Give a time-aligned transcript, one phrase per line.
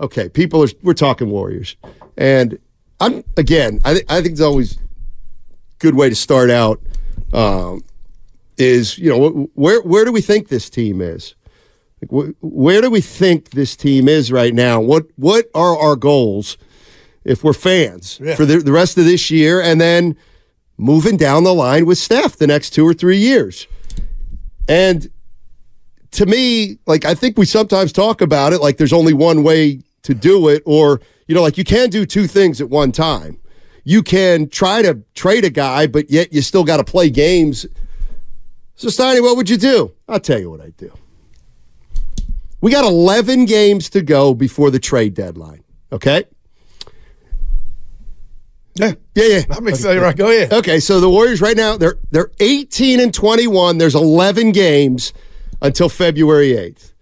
[0.00, 1.76] Okay, people are we're talking Warriors,
[2.16, 2.58] and
[3.00, 3.80] I'm again.
[3.84, 4.78] I th- I think it's always a
[5.78, 6.80] good way to start out.
[7.34, 7.82] Um,
[8.56, 11.34] is you know wh- where where do we think this team is?
[12.00, 14.80] Like, wh- where do we think this team is right now?
[14.80, 16.56] What what are our goals
[17.24, 20.16] if we're fans for the, the rest of this year, and then
[20.78, 23.66] moving down the line with Steph the next two or three years?
[24.66, 25.10] And
[26.12, 29.80] to me, like I think we sometimes talk about it like there's only one way
[30.02, 33.38] to do it, or you know, like you can do two things at one time.
[33.84, 37.66] You can try to trade a guy, but yet you still got to play games.
[38.76, 39.92] So, Steiny, what would you do?
[40.08, 40.92] I'll tell you what I'd do.
[42.60, 45.64] We got 11 games to go before the trade deadline.
[45.92, 46.24] Okay.
[48.74, 49.42] Yeah, Yeah, yeah.
[49.50, 50.00] I'm excited.
[50.00, 50.52] Right, go ahead.
[50.52, 53.78] Okay, so the Warriors right now they're they're 18 and 21.
[53.78, 55.12] There's 11 games
[55.60, 56.92] until February 8th.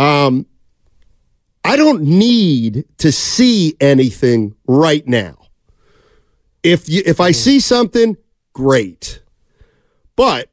[0.00, 0.46] Um,
[1.64, 5.38] I don't need to see anything right now.
[6.62, 7.34] If you, if I mm-hmm.
[7.34, 8.16] see something,
[8.52, 9.20] great.
[10.16, 10.50] But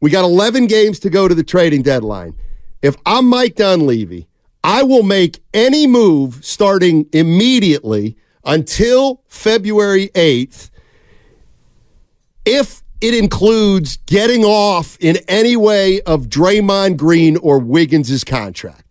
[0.00, 2.34] we got 11 games to go to the trading deadline.
[2.82, 4.28] If I'm Mike Dunleavy,
[4.62, 10.70] I will make any move starting immediately until February 8th
[12.44, 18.87] if it includes getting off in any way of Draymond Green or Wiggins' contract.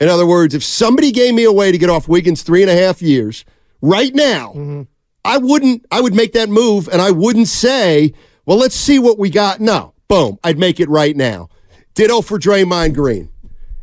[0.00, 2.70] In other words, if somebody gave me a way to get off Wiggins three and
[2.70, 3.44] a half years
[3.82, 4.82] right now, mm-hmm.
[5.24, 8.14] I wouldn't, I would make that move and I wouldn't say,
[8.46, 9.60] well, let's see what we got.
[9.60, 11.48] No, boom, I'd make it right now.
[11.94, 13.28] Ditto for Draymond Green.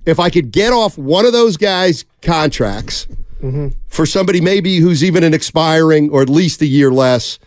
[0.06, 3.08] If I could get off one of those guys' contracts
[3.42, 3.70] mm-hmm.
[3.88, 7.40] for somebody maybe who's even an expiring or at least a year less,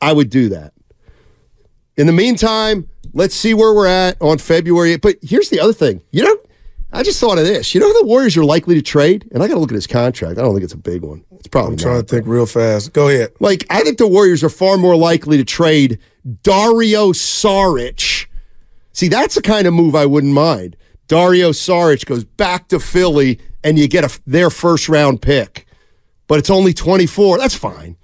[0.00, 0.72] I would do that.
[1.96, 4.96] In the meantime, let's see where we're at on February.
[4.96, 6.00] But here's the other thing.
[6.10, 6.38] You know,
[6.92, 7.74] I just thought of this.
[7.74, 9.28] You know who the Warriors are likely to trade?
[9.32, 10.38] And I got to look at his contract.
[10.38, 11.24] I don't think it's a big one.
[11.32, 11.82] It's probably I'm not.
[11.82, 12.92] trying to think real fast.
[12.92, 13.32] Go ahead.
[13.40, 15.98] Like, I think the Warriors are far more likely to trade
[16.42, 18.26] Dario Saric.
[18.92, 20.76] See, that's the kind of move I wouldn't mind.
[21.08, 25.66] Dario Saric goes back to Philly and you get a, their first round pick,
[26.26, 27.38] but it's only 24.
[27.38, 27.96] That's fine.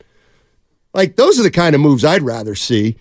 [0.93, 2.97] Like, those are the kind of moves I'd rather see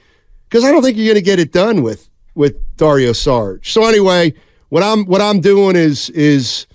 [0.49, 3.65] because I don't think you're going to get it done with with Dario Saric.
[3.65, 4.33] So anyway,
[4.73, 6.65] what I'm what I'm doing is is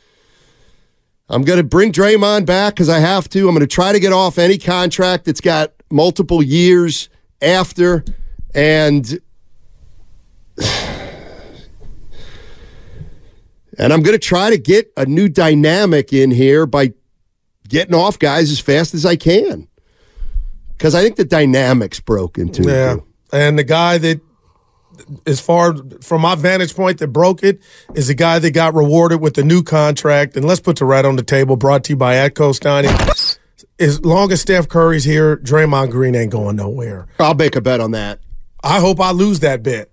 [1.28, 3.40] I'm going to bring Draymond back because I have to.
[3.40, 7.08] I'm going to try to get off any contract that's got multiple years
[7.42, 8.04] after,
[8.54, 9.04] and
[13.76, 16.92] and I'm going to try to get a new dynamic in here by
[17.68, 19.66] getting off guys as fast as I can
[20.76, 22.70] because I think the dynamic's broken too.
[22.70, 22.98] Yeah.
[23.32, 24.20] And the guy that,
[25.26, 27.60] as far from my vantage point, that broke it
[27.94, 30.36] is the guy that got rewarded with the new contract.
[30.36, 33.38] And let's put the right on the table, brought to you by Atco Steiny.
[33.80, 37.06] As long as Steph Curry's here, Draymond Green ain't going nowhere.
[37.20, 38.20] I'll make a bet on that.
[38.62, 39.90] I hope I lose that bet.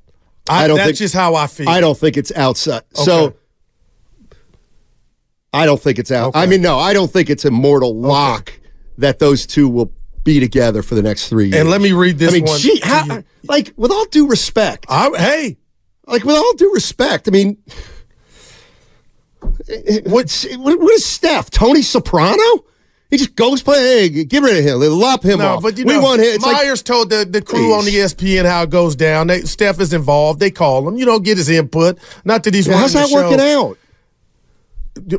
[0.50, 1.70] I, I don't that's think- just how I feel.
[1.70, 2.84] I don't think it's outside.
[2.94, 3.36] So
[5.54, 6.36] I don't think it's out.
[6.36, 8.52] I mean, no, I don't think it's a mortal lock
[8.97, 9.91] that those two will
[10.26, 11.62] be together for the next three years.
[11.62, 14.86] And let me read this I mean, one gee, how- like with all due respect,
[14.90, 15.58] I, hey,
[16.06, 17.58] like with all due respect, I mean,
[20.06, 21.50] what's what, what is Steph?
[21.50, 22.66] Tony Soprano?
[23.12, 24.10] He just goes play.
[24.10, 24.80] Hey, get rid of him.
[24.80, 25.64] They lop him no, off.
[25.64, 26.28] but you we know, want him.
[26.28, 29.28] It's like, Myers told the, the crew on the E ESPN how it goes down.
[29.28, 30.40] They, Steph is involved.
[30.40, 30.98] They call him.
[30.98, 32.00] You know, get his input.
[32.26, 33.78] Not that he's how's that working out?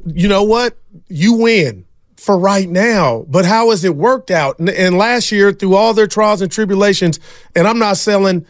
[0.06, 0.76] you know what?
[1.08, 1.85] You win
[2.16, 3.24] for right now.
[3.28, 4.58] But how has it worked out?
[4.58, 7.20] And, and last year, through all their trials and tribulations,
[7.54, 8.46] and I'm not selling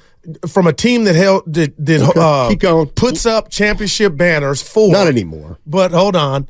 [0.48, 2.88] from a team that held that, that uh, keep going.
[2.88, 5.58] puts up championship banners for Not anymore.
[5.66, 6.48] But hold on,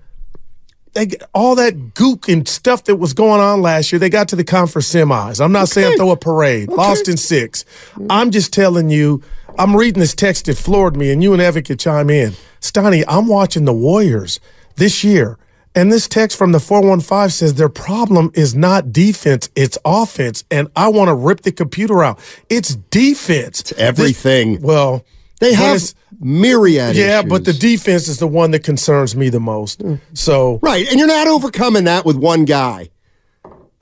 [0.94, 3.98] they all that gook and stuff that was going on last year.
[3.98, 5.44] They got to the conference semis.
[5.44, 6.68] I'm not saying throw a parade.
[6.68, 7.64] Lost in six.
[8.08, 9.22] I'm just telling you.
[9.58, 12.34] I'm reading this text that floored me, and you and Evan could chime in.
[12.60, 14.38] Stoney, I'm watching the Warriors
[14.74, 15.38] this year.
[15.76, 20.42] And this text from the 415 says their problem is not defense, it's offense.
[20.50, 22.18] And I want to rip the computer out.
[22.48, 23.60] It's defense.
[23.60, 24.54] It's everything.
[24.54, 25.04] This, well,
[25.38, 25.82] they have
[26.18, 26.96] myriad.
[26.96, 27.30] Yeah, issues.
[27.30, 29.82] but the defense is the one that concerns me the most.
[30.14, 32.88] So right, and you're not overcoming that with one guy.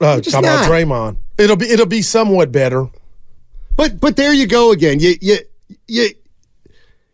[0.01, 2.89] Uh, talking about Draymond, it'll be it'll be somewhat better.
[3.77, 4.99] But but there you go again.
[4.99, 5.37] You you
[5.87, 6.09] you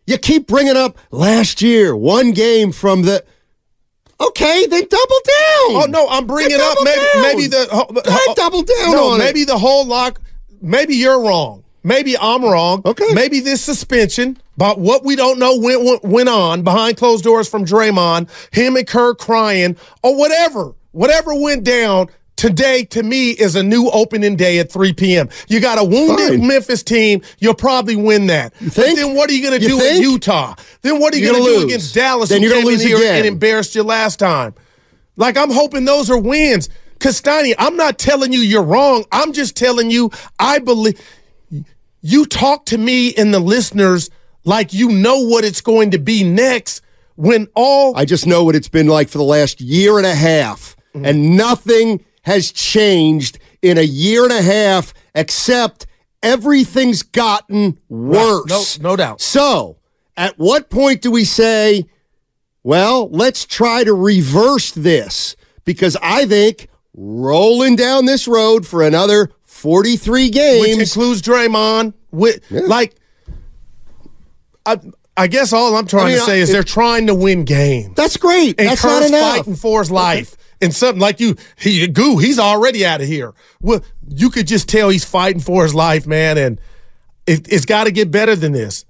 [0.06, 3.24] you keep bringing up last year, one game from the.
[4.20, 5.82] Okay, then double down.
[5.82, 7.22] Oh no, I'm bringing up maybe down.
[7.22, 9.48] maybe the uh, double down no, on maybe it.
[9.48, 10.20] the whole lock.
[10.60, 11.64] Maybe you're wrong.
[11.82, 12.82] Maybe I'm wrong.
[12.84, 13.12] Okay.
[13.12, 17.48] Maybe this suspension, but what we don't know went, went went on behind closed doors
[17.48, 22.08] from Draymond, him and Kerr crying, or whatever, whatever went down.
[22.42, 25.28] Today, to me, is a new opening day at 3 p.m.
[25.46, 26.46] You got a wounded Fine.
[26.48, 27.22] Memphis team.
[27.38, 28.52] You'll probably win that.
[28.54, 28.74] think?
[28.74, 29.98] But then what are you going to do think?
[30.04, 30.56] in Utah?
[30.80, 32.30] Then what are you going to do against Dallas?
[32.30, 33.18] Then who you're came in lose here again.
[33.18, 34.54] and embarrassed you last time?
[35.14, 36.68] Like I'm hoping those are wins.
[36.98, 39.04] Castani, I'm not telling you you're wrong.
[39.12, 40.10] I'm just telling you
[40.40, 41.00] I believe
[42.00, 44.10] you talk to me and the listeners
[44.44, 46.82] like you know what it's going to be next
[47.14, 50.14] when all I just know what it's been like for the last year and a
[50.14, 51.06] half, Mm-hmm.
[51.06, 55.86] and nothing has changed in a year and a half except
[56.22, 58.78] everything's gotten worse.
[58.78, 59.20] no- no doubt.
[59.20, 59.76] So,
[60.16, 61.86] at what point do we say,
[62.62, 65.36] well, let's try to reverse this?
[65.64, 70.60] Because I think rolling down this road for another 43 games.
[70.60, 72.94] which includes Draymond with like
[74.66, 74.78] I
[75.16, 77.44] I guess all I'm trying I mean, to say I- is they're trying to win
[77.44, 77.94] games.
[77.96, 78.58] That's great.
[78.58, 79.36] And That's not Kerr's enough.
[79.36, 80.36] fighting for his life.
[80.62, 83.34] And something like you, he goo, he's already out of here.
[83.60, 86.60] Well, you could just tell he's fighting for his life, man, and
[87.26, 88.84] it, it's got to get better than this.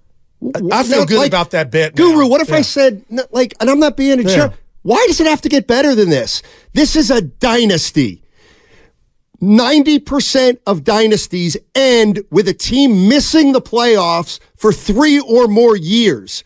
[0.55, 1.97] I- I feel No, good like, about that bet.
[1.97, 2.27] Guru, now.
[2.29, 2.57] what if Yeah.
[2.57, 4.37] I said, like, and I'm not being a Yeah.
[4.37, 4.53] jerk.
[4.83, 6.43] Why does it have to get better than this?
[6.75, 8.23] This is a dynasty.
[9.41, 16.45] 90% of dynasties end with a team missing the playoffs for three or more years.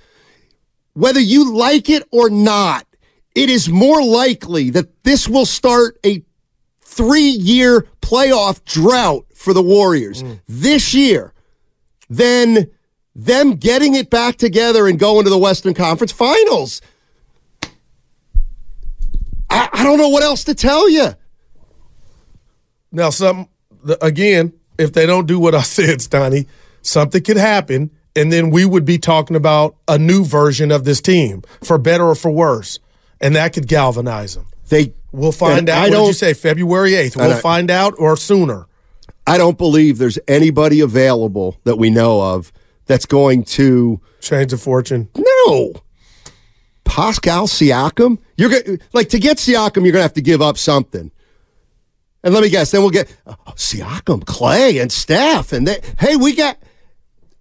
[0.95, 2.86] Whether you like it or not,
[3.37, 6.25] it is more likely that this will start a
[6.81, 10.41] three year playoff drought for the Warriors mm.
[10.49, 11.35] this year
[12.09, 12.71] than
[13.15, 16.81] them getting it back together and going to the Western Conference Finals.
[19.51, 21.09] I, I don't know what else to tell you.
[22.91, 23.49] Now, some
[24.01, 26.47] again, if they don't do what I said, Stoney,
[26.81, 31.03] something could happen, and then we would be talking about a new version of this
[31.03, 32.79] team, for better or for worse,
[33.21, 34.47] and that could galvanize them.
[34.69, 35.79] They We'll find out.
[35.79, 36.35] I what did don't you say?
[36.35, 37.17] February eighth.
[37.17, 38.67] We'll find out, or sooner.
[39.27, 42.53] I don't believe there's anybody available that we know of
[42.85, 45.09] that's going to Change of fortune.
[45.17, 45.73] no.
[46.85, 48.19] Pascal Siakam?
[48.37, 51.11] You're going like to get Siakam, you're gonna have to give up something.
[52.23, 56.17] And let me guess, then we'll get oh, Siakam, Klay, and Steph, and they, hey,
[56.17, 56.59] we got.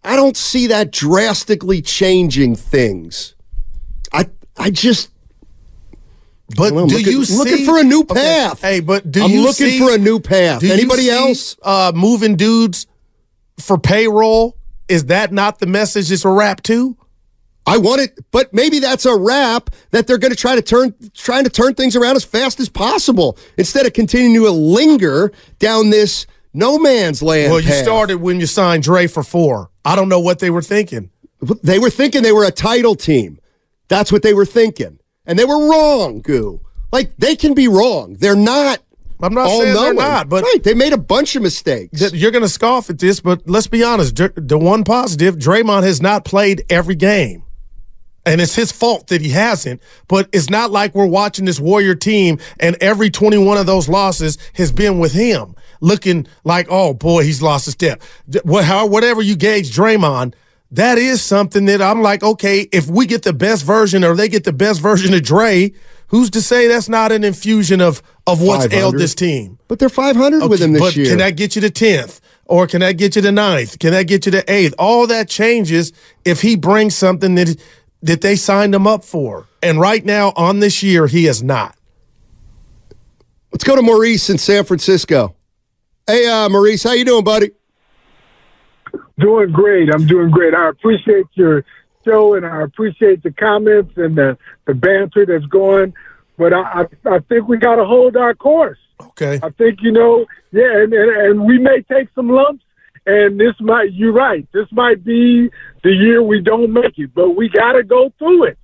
[0.04, 3.36] I don't see that drastically changing things.
[4.14, 5.10] I I just
[6.56, 8.62] But I'm do looking- you see looking for a new Okay, path.
[8.62, 10.64] Hey, but do I'm you looking see- for a new path.
[10.64, 11.56] Anybody else?
[11.64, 12.86] uh, moving dudes
[13.60, 14.56] for payroll?
[14.88, 16.12] Is that not the message?
[16.12, 16.98] It's a wrap too.
[17.68, 20.94] I want it, but maybe that's a wrap that they're going to try to turn,
[21.16, 25.90] trying to turn things around as fast as possible instead of continuing to linger down
[25.90, 27.52] this no man's land.
[27.52, 27.84] Well, you path.
[27.84, 29.72] started when you signed Dre for four.
[29.84, 31.10] I don't know what they were thinking.
[31.64, 33.40] They were thinking they were a title team.
[33.88, 36.22] That's what they were thinking, and they were wrong.
[36.22, 38.16] Goo, like they can be wrong.
[38.20, 38.80] They're not.
[39.22, 39.96] I'm not saying they're all-knowing.
[39.96, 42.02] not, but right, they made a bunch of mistakes.
[42.02, 44.14] that you're going to scoff at this, but let's be honest.
[44.14, 47.44] Dr- The one positive, Draymond has not played every game.
[48.26, 51.96] And it's his fault that he hasn't, but it's not like we're watching this Warrior
[51.96, 57.24] team and every 21 of those losses has been with him looking like, oh boy,
[57.24, 58.02] he's lost a step.
[58.28, 60.34] D- What, how, whatever you gauge Draymond,
[60.72, 64.28] that is something that I'm like, okay, if we get the best version or they
[64.28, 65.72] get the best version of Dre,
[66.08, 68.74] who's to say that's not an infusion of, of what's 500.
[68.74, 69.60] ailed this team?
[69.68, 71.08] but they're 500 with him this but year.
[71.08, 73.80] can that get you to tenth, or can that get you to ninth?
[73.80, 74.74] Can that get you to eighth?
[74.78, 75.92] All that changes
[76.24, 77.60] if he brings something that
[78.02, 79.48] that they signed him up for.
[79.64, 81.76] And right now, on this year, he is not.
[83.52, 85.36] Let's go to Maurice in San Francisco.
[86.06, 87.52] Hey, uh, Maurice, how you doing, buddy?
[89.20, 89.94] Doing great.
[89.94, 90.54] I'm doing great.
[90.54, 91.64] I appreciate your
[92.04, 95.94] show and I appreciate the comments and the, the banter that's going.
[96.38, 98.78] but I, I, I think we got to hold our course.
[99.02, 99.40] Okay.
[99.44, 102.64] I think you know, yeah, and, and and we may take some lumps,
[103.06, 103.94] and this might.
[103.94, 104.48] You're right.
[104.54, 105.50] This might be
[105.84, 108.58] the year we don't make it, but we got to go through it.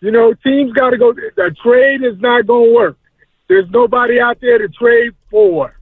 [0.00, 1.12] You know, teams got to go.
[1.12, 2.98] The trade is not going to work.
[3.48, 5.74] There's nobody out there to trade for.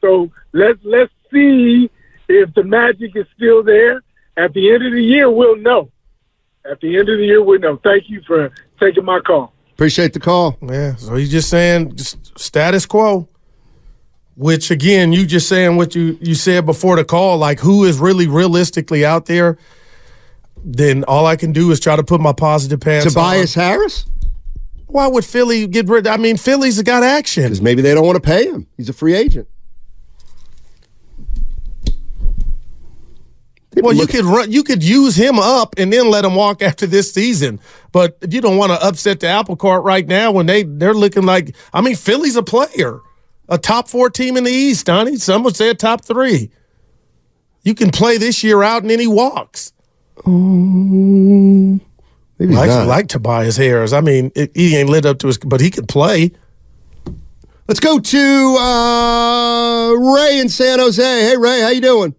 [0.00, 1.90] So let's let's see
[2.28, 4.02] if the magic is still there.
[4.36, 5.90] At the end of the year, we'll know.
[6.68, 7.78] At the end of the year, we'll know.
[7.84, 9.52] Thank you for taking my call.
[9.72, 10.56] Appreciate the call.
[10.62, 10.96] Yeah.
[10.96, 13.28] So he's just saying just status quo.
[14.36, 17.98] Which again, you just saying what you you said before the call, like who is
[17.98, 19.58] really realistically out there.
[20.64, 23.62] Then all I can do is try to put my positive pants Tobias on.
[23.62, 24.06] Harris?
[24.86, 26.06] Why would Philly get rid?
[26.06, 27.44] I mean, Philly's got action.
[27.44, 28.66] Because maybe they don't want to pay him.
[28.76, 29.48] He's a free agent.
[33.82, 36.86] Well, you could run, you could use him up and then let him walk after
[36.86, 37.60] this season.
[37.92, 41.24] But you don't want to upset the apple cart right now when they they're looking
[41.24, 41.54] like.
[41.72, 43.00] I mean, Philly's a player,
[43.48, 44.86] a top four team in the East.
[44.86, 46.50] Donnie, some would say a top three.
[47.62, 49.72] You can play this year out and then he walks.
[50.26, 51.80] Maybe
[52.38, 53.92] he's Like, like Tobias Harris.
[53.92, 56.32] I mean, it, he ain't lived up to his, but he could play.
[57.66, 61.02] Let's go to uh, Ray in San Jose.
[61.02, 62.14] Hey, Ray, how you doing?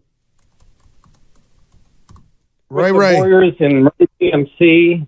[2.75, 3.15] Ray the Ray.
[3.15, 3.89] Warriors in
[4.22, 5.08] CMC,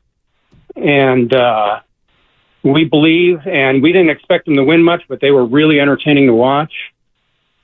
[0.76, 1.80] and uh,
[2.64, 6.28] we believe, and we didn't expect them to win much, but they were really entertaining
[6.28, 6.72] to watch.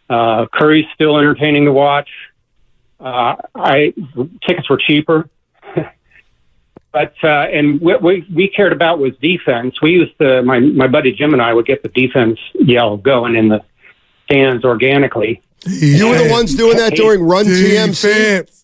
[0.09, 2.09] Uh, Curry's still entertaining to watch.
[2.99, 3.93] Uh, I
[4.45, 5.29] tickets were cheaper,
[6.91, 9.81] but uh, and what we, we cared about was defense.
[9.81, 13.35] We used to my my buddy Jim and I would get the defense yell going
[13.35, 13.63] in the
[14.25, 15.41] stands organically.
[15.65, 18.62] You were the ones doing that during Run TMC.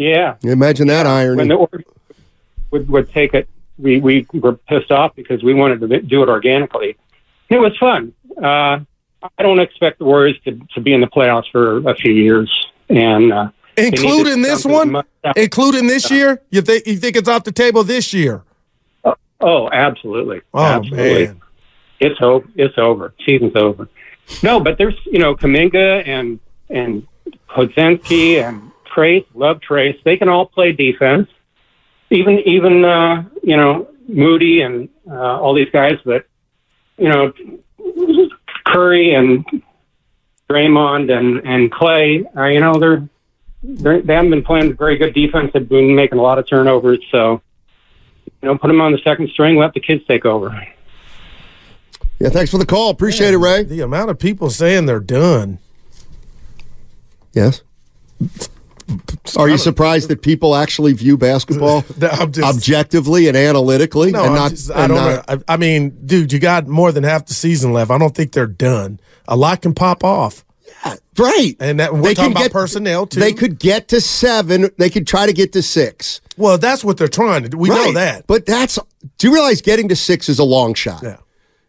[0.00, 1.36] Yeah, Imagine that irony.
[1.36, 1.84] when the org
[2.70, 3.46] would, would take it,
[3.78, 6.96] we, we were pissed off because we wanted to do it organically.
[7.50, 8.14] It was fun.
[8.42, 8.80] Uh,
[9.22, 12.50] I don't expect the Warriors to, to be in the playoffs for a few years,
[12.88, 15.02] and uh, they need to Including this one,
[15.36, 16.40] including this year.
[16.48, 18.42] You think you think it's off the table this year?
[19.42, 21.26] Oh, absolutely, Oh absolutely.
[21.26, 21.40] man.
[22.00, 22.46] It's over.
[22.56, 23.12] It's over.
[23.26, 23.88] Season's over.
[24.42, 26.40] No, but there's you know Kuminga and
[26.70, 27.06] and
[27.50, 29.26] Podziemski and Trayce.
[29.34, 30.02] Love Trayce.
[30.04, 31.28] They can all play defense.
[32.10, 36.24] Even even uh, you know Moody and uh, all these guys that
[36.98, 37.32] you know
[38.66, 39.44] Curry and
[40.48, 42.24] Draymond and and Klay.
[42.36, 43.08] Uh, you know they're,
[43.62, 45.50] they're they haven't been playing very good defense.
[45.54, 47.00] They've been making a lot of turnovers.
[47.10, 47.40] So
[48.42, 49.56] you know put them on the second string.
[49.56, 50.50] Let the kids take over.
[52.18, 52.90] yeah, thanks for the call.
[52.90, 53.62] Appreciate it, Ray.
[53.62, 55.58] The amount of people saying they're done.
[57.32, 57.62] Yes.
[59.36, 64.50] Are you surprised that people actually view basketball just, objectively and analytically no, and not?
[64.50, 67.72] just- I and don't not- I, mean, dude, you got more than half the season
[67.72, 67.90] left.
[67.90, 69.00] I don't think they're done.
[69.28, 70.44] A lot can pop off.
[70.84, 71.56] Yeah, right.
[71.60, 73.20] And that- we're They talking can about personnel, too.
[73.20, 74.70] They could get to seven.
[74.78, 76.20] They could try to get to six.
[76.36, 77.58] Well, that's what they're trying to do.
[77.58, 78.26] We know that.
[78.26, 78.78] But that's.
[79.18, 81.02] Do you realize getting to six is a long shot?
[81.02, 81.16] yeah.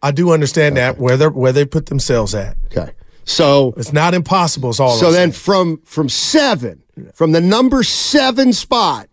[0.04, 2.58] I do understand that where they where they put themselves at.
[2.76, 2.92] Okay.
[3.24, 4.72] So It's not impossible.
[4.72, 4.96] It's all.
[4.98, 5.44] so I'm then saying.
[5.44, 6.82] from from seven
[7.14, 9.08] from the number seven spot,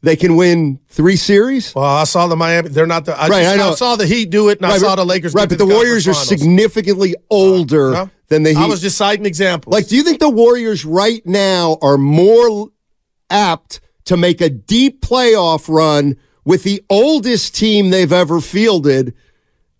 [0.00, 1.74] they can win three series.
[1.74, 2.68] well, I saw the Miami.
[2.68, 3.16] They're not the.
[3.18, 3.74] I, Right, just- I know.
[3.74, 5.34] saw the Heat do it, and I saw the Lakers.
[5.34, 8.10] Right, but to the Warriors are significantly uh, older No?
[8.28, 8.58] than the Heat.
[8.58, 9.72] I was just citing examples.
[9.72, 12.68] Like, do you think the Warriors right now are more
[13.28, 19.14] apt to make a deep playoff run with the oldest team they've ever fielded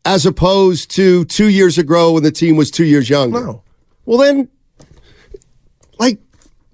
[0.04, 3.40] as opposed to two years ago when the team was two years younger?
[3.40, 3.62] No.
[4.04, 4.48] Well, then,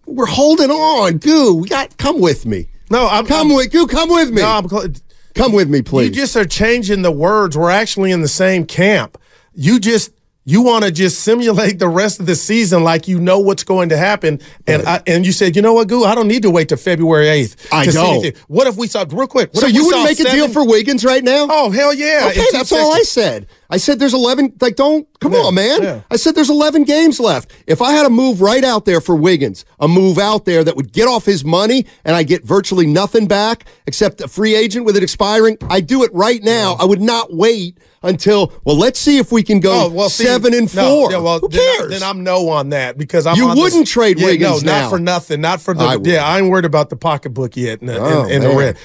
[0.06, 1.18] we're holding on.
[1.18, 2.68] Goo, we got, come with me.
[2.90, 4.42] no, I'm Come I'm, with, Goo, come with me.
[4.42, 4.94] No, I'm,
[5.34, 6.08] come with me, please.
[6.08, 7.56] You just are changing the words.
[7.56, 9.18] We're actually in the same camp.
[9.54, 10.12] You just
[10.46, 13.88] you want to just simulate the rest of the season like you know what's going
[13.88, 14.40] to happen.
[14.66, 16.76] And I, and you said, you know what, Goo, I don't need to wait till
[16.76, 17.68] February eighth.
[17.72, 18.36] I to don't.
[18.48, 19.54] What if we saw real quick?
[19.54, 21.46] What so if you saw make a deal for Wiggins right now?
[21.50, 22.28] Oh hell yeah!
[22.30, 23.46] Okay, that's all I said.
[23.74, 24.52] I said there's 11.
[24.60, 25.82] Like, don't come Yeah, on, man.
[25.82, 26.00] yeah.
[26.08, 27.50] I said there's 11 games left.
[27.66, 30.76] If I had a move right out there for Wiggins, a move out there that
[30.76, 34.84] would get off his money, and I get virtually nothing back except a free agent
[34.86, 36.74] with it expiring, I do it right now.
[36.78, 38.52] I would not wait until.
[38.64, 41.10] Well, let's see if we can go Oh well, see, seven and no, four.
[41.10, 41.90] yeah, well, Who then, I- cares?
[41.98, 43.34] Then I'm no on that because I'm.
[43.36, 44.80] You wouldn't trade yeah, Wiggins No, now.
[44.82, 45.40] not for nothing.
[45.40, 45.82] Not for the.
[45.84, 48.78] I yeah, I ain't worried about the pocketbook yet in, Oh, in, in the red.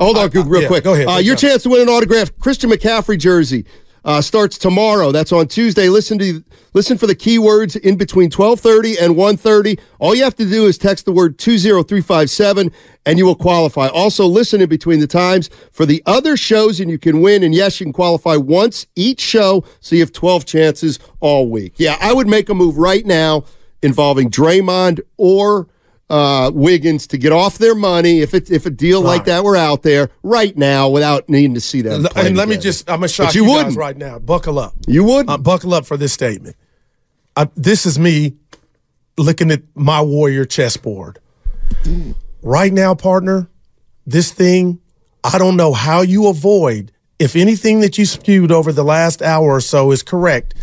[0.00, 0.82] Hold on, Goog, real yeah, quick.
[0.82, 3.64] go ahead, Uh, your chance to win an autographed Christian McCaffrey jersey.
[4.04, 5.12] Uh, starts tomorrow.
[5.12, 5.88] That's on Tuesday.
[5.88, 6.42] Listen to
[6.74, 9.78] listen for the keywords in between 12:30 and 1:30.
[9.98, 12.70] All you have to do is text the word 20357
[13.06, 13.88] and you will qualify.
[13.88, 17.54] Also listen in between the times for the other shows and you can win and
[17.54, 21.74] yes, you can qualify once each show so you have 12 chances all week.
[21.76, 23.44] Yeah, I would make a move right now
[23.82, 25.68] involving Draymond or
[26.10, 29.56] uh, Wiggins to get off their money if it, if a deal like that were
[29.56, 32.04] out there right now without needing to see them.
[32.04, 32.62] Play and let me together.
[32.62, 34.18] just, I'm going to shock But you, you guys right now.
[34.18, 34.74] Buckle up.
[34.86, 35.28] You would.
[35.28, 36.56] Uh, buckle up for this statement.
[37.36, 38.36] I, this is me
[39.18, 41.18] looking at my warrior chessboard.
[42.42, 43.48] Right now, partner,
[44.06, 44.80] this thing,
[45.22, 49.56] I don't know how you avoid, if anything that you spewed over the last hour
[49.56, 50.54] or so is correct,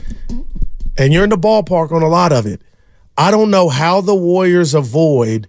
[0.98, 2.62] and you're in the ballpark on a lot of it,
[3.18, 5.48] I don't know how the Warriors avoid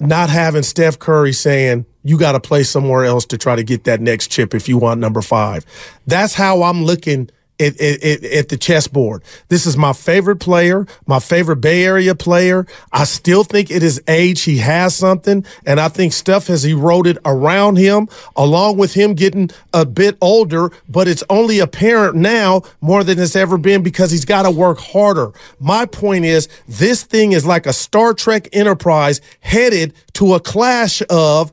[0.00, 3.84] not having Steph Curry saying, you got to play somewhere else to try to get
[3.84, 5.66] that next chip if you want number five.
[6.06, 9.22] That's how I'm looking at, at, at, at the chessboard.
[9.48, 12.66] This is my favorite player, my favorite Bay Area player.
[12.92, 14.42] I still think it is age.
[14.42, 19.50] He has something, and I think stuff has eroded around him, along with him getting
[19.72, 24.24] a bit older, but it's only apparent now more than it's ever been because he's
[24.24, 25.32] got to work harder.
[25.58, 31.02] My point is, this thing is like a Star Trek Enterprise headed to a clash
[31.10, 31.52] of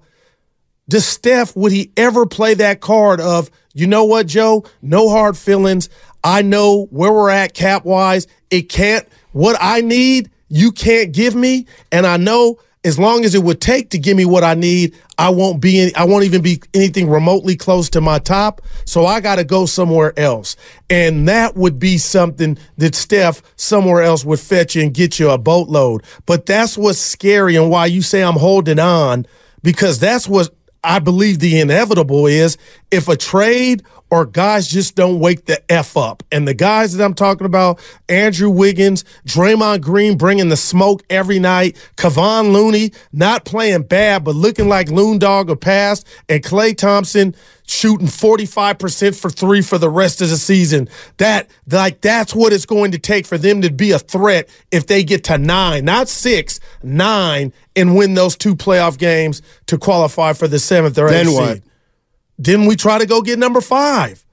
[0.88, 4.64] does Steph, would he ever play that card of, you know what, Joe?
[4.82, 5.90] No hard feelings.
[6.24, 8.26] I know where we're at cap wise.
[8.50, 11.68] It can't, what I need, you can't give me.
[11.92, 14.96] And I know as long as it would take to give me what I need,
[15.18, 18.62] I won't be, any, I won't even be anything remotely close to my top.
[18.86, 20.56] So I got to go somewhere else.
[20.90, 25.32] And that would be something that Steph somewhere else would fetch you and get you
[25.32, 26.06] a boatload.
[26.26, 29.26] But that's what's scary and why you say I'm holding on
[29.64, 30.56] because that's what
[30.86, 32.58] I believe the inevitable is
[32.92, 36.24] if a trade or guys just don't wake the F up.
[36.32, 41.40] And the guys that I'm talking about, Andrew Wiggins, Draymond Green bringing the smoke every
[41.40, 46.78] night, Kevon Looney not playing bad, but looking like Loon Dog of past, and Klay
[46.78, 47.36] Thompson
[47.68, 50.88] shooting 45% for three for the rest of the season.
[51.18, 54.88] That, like, that's what it's going to take for them to be a threat if
[54.88, 60.34] they get to nine, not six, nine, and win those two playoff games to qualify
[60.34, 61.54] for the seventh or Then eighth what?
[61.56, 61.64] seed.
[62.38, 64.24] Then we try to go get number five,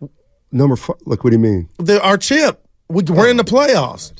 [0.50, 0.96] Number five.
[1.06, 1.68] Look, what do you mean?
[1.78, 2.62] the, our chip.
[2.88, 4.12] We, we're in the playoffs.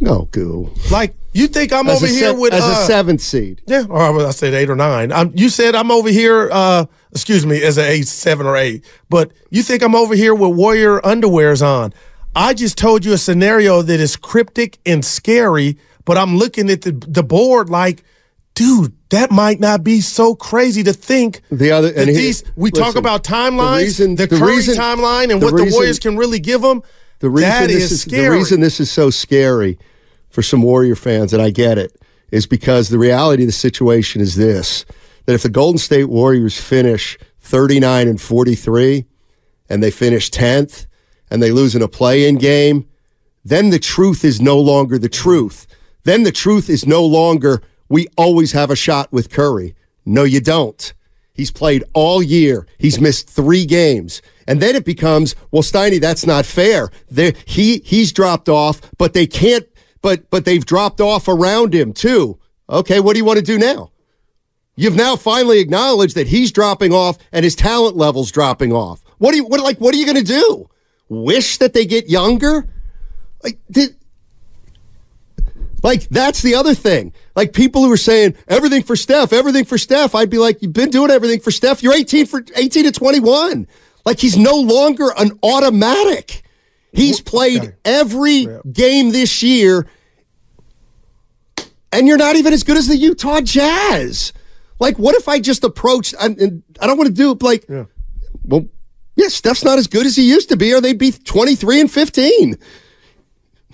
[0.00, 0.70] No, goo.
[0.90, 3.62] Like you think I'm As, over here se- with as uh, a seventh seed.
[3.66, 5.12] Yeah, or I said eight or nine.
[5.12, 6.48] Um, you said I'm over here.
[6.50, 8.84] Uh, excuse me, as a eight, seven or eight.
[9.08, 11.92] But you think I'm over here with Warrior underwears on?
[12.34, 15.78] I just told you a scenario that is cryptic and scary.
[16.04, 18.02] But I'm looking at the the board like,
[18.54, 21.42] dude, that might not be so crazy to think.
[21.50, 24.76] The other and these we talk listen, about the timelines, reason- the, the Curry reason-
[24.76, 26.82] timeline, and the what the Warriors can really give them.
[27.20, 28.36] The reason that this is the scary.
[28.38, 29.76] reason this is so scary
[30.38, 34.20] for some Warrior fans, and I get it, is because the reality of the situation
[34.20, 34.84] is this:
[35.26, 39.04] that if the Golden State Warriors finish 39 and 43,
[39.68, 40.86] and they finish 10th,
[41.28, 42.86] and they lose in a play-in game,
[43.44, 45.66] then the truth is no longer the truth.
[46.04, 49.74] Then the truth is no longer we always have a shot with Curry.
[50.06, 50.94] No, you don't.
[51.32, 52.64] He's played all year.
[52.78, 54.22] He's missed three games.
[54.46, 56.90] And then it becomes, well, Steiny, that's not fair.
[57.44, 59.66] he he's dropped off, but they can't
[60.02, 62.38] but but they've dropped off around him too.
[62.68, 63.90] Okay, what do you want to do now?
[64.76, 69.02] You've now finally acknowledged that he's dropping off and his talent level's dropping off.
[69.18, 70.68] What do you what like what are you gonna do?
[71.08, 72.68] Wish that they get younger?
[73.42, 73.96] Like did
[75.82, 77.12] like that's the other thing.
[77.34, 80.14] Like people who are saying everything for Steph, everything for Steph.
[80.14, 81.82] I'd be like, you've been doing everything for Steph.
[81.82, 83.66] You're 18 for 18 to 21.
[84.04, 86.42] Like he's no longer an automatic.
[86.92, 89.86] He's played every game this year,
[91.92, 94.32] and you're not even as good as the Utah Jazz.
[94.80, 96.14] Like, what if I just approached?
[96.20, 97.64] And, and I don't want to do it like,
[98.44, 98.66] well,
[99.16, 101.90] yeah, Steph's not as good as he used to be, or they'd be 23 and
[101.90, 102.56] 15.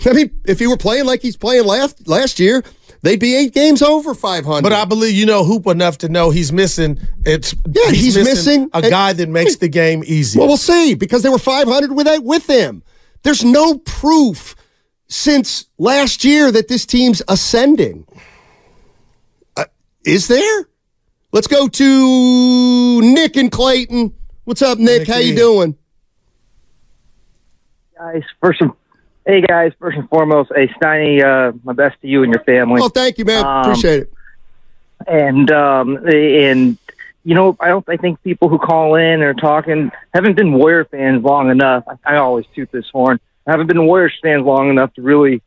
[0.07, 2.65] I mean, if he were playing like he's playing last last year,
[3.03, 4.63] they'd be eight games over 500.
[4.63, 6.99] But I believe you know hoop enough to know he's missing.
[7.25, 10.39] It's Yeah, he's missing- a guy that makes the game easy.
[10.39, 12.83] Well, we'll see because they were 500 with that with him.
[13.25, 14.55] There's no proof
[15.09, 18.07] since last year that this team's ascending.
[19.57, 19.65] Uh,
[20.07, 20.69] is there?
[21.33, 24.15] Let's go to Nick and Clayton.
[24.45, 25.09] What's up, Nick?
[25.09, 25.77] How you doing?
[28.05, 28.23] guys.
[28.41, 28.73] First and
[29.27, 32.81] hey guys, first and foremost, hey Steiny, uh, my best to you and your family.
[32.83, 33.45] Oh, thank you, man.
[33.45, 34.13] Um, Appreciate it.
[35.07, 36.79] And um, and
[37.25, 37.89] you know, I don't.
[37.89, 41.85] I think people who call in or talking haven't been Warrior fans long enough.
[41.89, 43.19] I, I always toot this horn.
[43.47, 45.43] I haven't been Warriors fans long enough to really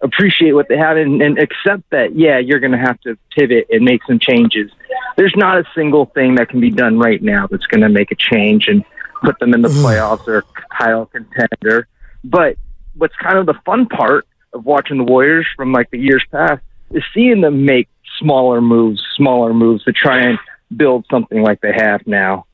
[0.00, 2.14] appreciate what they have and, and accept that.
[2.14, 4.70] Yeah, you're going to have to pivot and make some changes.
[5.16, 8.12] There's not a single thing that can be done right now that's going to make
[8.12, 8.84] a change and
[9.22, 9.82] put them in the mm.
[9.82, 10.44] playoffs or
[10.78, 11.88] title contender.
[12.22, 12.56] But
[12.94, 16.62] what's kind of the fun part of watching the Warriors from like the years past
[16.90, 20.38] is seeing them make smaller moves, smaller moves to try and
[20.74, 22.46] build something like they have now.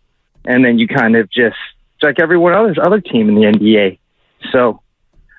[0.45, 1.57] And then you kind of just
[2.03, 3.99] like everyone other other team in the NBA.
[4.51, 4.81] So,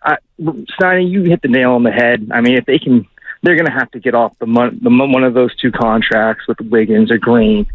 [0.02, 2.30] I, Steiny, you hit the nail on the head.
[2.32, 3.06] I mean, if they can,
[3.42, 6.48] they're going to have to get off the, mon- the one of those two contracts
[6.48, 7.68] with Wiggins or Green,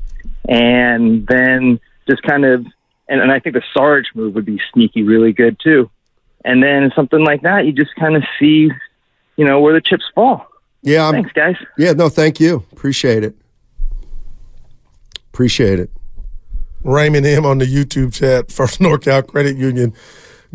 [0.49, 2.67] and then just kind of.
[3.11, 5.91] And, and I think the Sarge move would be sneaky, really good too.
[6.45, 8.71] And then something like that, you just kind of see,
[9.37, 10.47] you know, where the chips fall.
[10.83, 11.57] Yeah, Thanks, guys.
[11.77, 11.93] yeah.
[11.93, 12.65] No, thank you.
[12.73, 13.35] Appreciate it.
[15.39, 15.89] Appreciate it.
[16.83, 19.95] Raymond M on the YouTube chat, First NorCal Credit Union.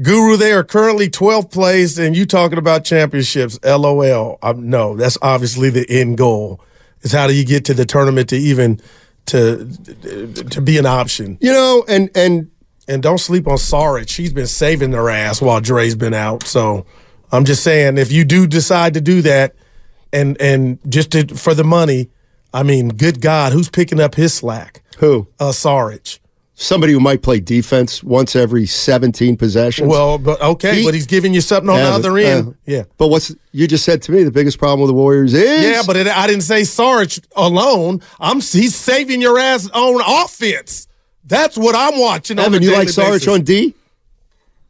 [0.01, 3.57] Guru, they are currently 12th place, and you talking about championships.
[3.63, 4.39] LOL.
[4.41, 6.59] Um, no, that's obviously the end goal.
[6.99, 8.81] Is how do you get to the tournament to even
[9.27, 9.69] to
[10.49, 11.37] to be an option?
[11.39, 12.51] You know, and and
[12.85, 14.09] And don't sleep on Saric.
[14.09, 16.43] She's been saving their ass while Dre's been out.
[16.43, 16.85] So
[17.31, 19.55] I'm just saying, if you do decide to do that,
[20.11, 22.09] and and just to, for the money,
[22.53, 24.81] I mean, good God, who's picking up his slack?
[24.99, 25.27] who?
[25.39, 26.19] Uh, Saric.
[26.55, 29.89] Somebody who might play defense once every 17 possessions.
[29.89, 32.47] Well, but okay, He- but he's giving you something on Yeah, the but, other end.
[32.49, 32.83] uh, yeah.
[32.97, 34.23] But what's you just said to me?
[34.23, 38.01] The biggest problem with the Warriors is Yeah, but it, I didn't say Sarge alone.
[38.19, 40.87] I'm he's saving your ass on offense.
[41.25, 42.37] That's what I'm watching.
[42.37, 43.73] Evan, a you like daily Sarge on D?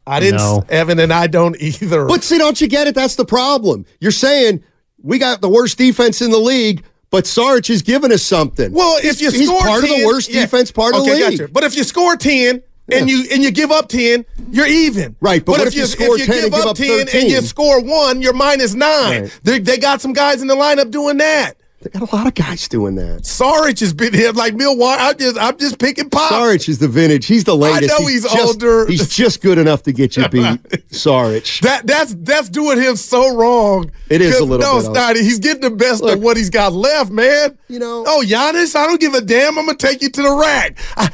[0.06, 0.38] I didn't.
[0.38, 0.64] No.
[0.70, 2.06] Evan and I don't either.
[2.06, 2.94] But see, don't you get it?
[2.94, 3.84] That's the problem.
[4.00, 4.64] You're saying
[5.02, 8.72] we got the worst defense in the league, but Sarge is giving us something.
[8.72, 10.42] Well, if you he's score part 10, of the worst yeah.
[10.42, 11.38] defense part of the league.
[11.38, 11.52] Gotcha.
[11.52, 15.16] But if you score ten and you and you give up ten, you're even.
[15.20, 17.30] Right, but what if you score 10 and give up and 13?
[17.30, 19.22] you score one, you're minus nine.
[19.22, 19.40] Right.
[19.42, 21.54] They, they got some guys in the lineup doing that.
[21.84, 23.26] They got a lot of guys doing that.
[23.26, 25.02] Sarge has been here like Milwaukee.
[25.02, 26.30] I'm just I'm just picking pop.
[26.30, 27.26] Sarge is the vintage.
[27.26, 27.92] He's the latest.
[27.92, 28.86] I know he's just, older.
[28.86, 30.60] He's just good enough to get you beat.
[30.94, 31.60] Sarge.
[31.60, 33.90] That that's that's doing him so wrong.
[34.08, 35.16] It is a little no, bit, it's not.
[35.16, 36.16] He's getting the best Look.
[36.16, 37.58] of what he's got left, man.
[37.68, 39.58] You know- Oh, Giannis, I don't give a damn.
[39.58, 40.78] I'm gonna take you to the rack.
[40.96, 41.10] I-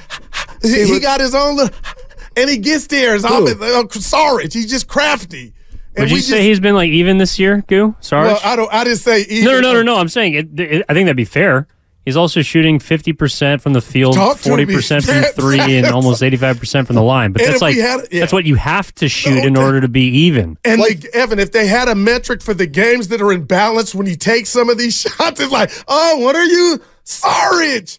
[0.62, 1.74] he, he what- got his own little,
[2.36, 3.18] and he gets there.
[3.18, 3.26] Who?
[3.26, 4.52] uh, Sarge.
[4.52, 5.52] He's just crafty.
[5.96, 7.96] And Would you say just- he's been like even this year, Goo?
[8.00, 8.72] Sorry, Well, I don't.
[8.72, 9.22] I didn't say.
[9.22, 9.44] Either.
[9.44, 9.96] no, no, no, no, no.
[9.98, 11.66] I'm saying it, it, I think that'd be fair.
[12.06, 14.64] He's also shooting 50% from the field, Talk to me.
[14.64, 17.32] 40% from three, and almost 85% from the line.
[17.32, 18.20] But And that's like had- yeah.
[18.20, 20.56] that's what you have to shoot in order to be even.
[20.64, 23.94] And the, Evan, if they had a metric for the games that are in balance
[23.94, 27.98] when you take some of these shots, it's like, oh, what are you, Sarge?